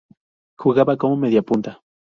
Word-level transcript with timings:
Jugaba 0.57 0.97
como 0.97 1.15
mediapunta. 1.15 1.83